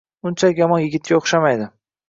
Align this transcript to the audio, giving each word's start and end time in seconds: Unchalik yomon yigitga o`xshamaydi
Unchalik 0.29 0.61
yomon 0.63 0.81
yigitga 0.85 1.21
o`xshamaydi 1.21 1.71